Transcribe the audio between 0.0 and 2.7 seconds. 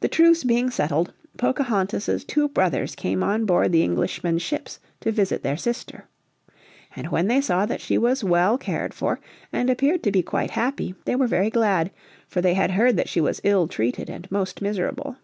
The truce being settled Pocahontas' two